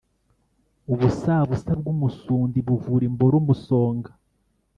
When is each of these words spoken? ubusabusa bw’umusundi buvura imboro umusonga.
ubusabusa 0.93 1.71
bw’umusundi 1.79 2.57
buvura 2.67 3.03
imboro 3.09 3.35
umusonga. 3.41 4.09